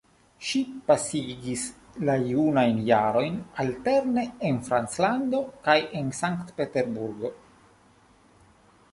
Ŝi 0.49 0.59
pasigis 0.85 1.65
la 2.09 2.13
junajn 2.29 2.79
jarojn 2.87 3.35
alterne 3.63 4.23
en 4.49 4.57
Franclando 4.69 5.41
kaj 5.67 5.75
en 5.99 6.09
Sankt 6.21 6.49
Peterburgo. 6.61 7.31